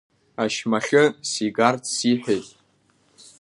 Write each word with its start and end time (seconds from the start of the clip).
Ашьмахьы 0.43 1.03
сигарц 1.31 1.83
сиҳәеит. 1.95 2.47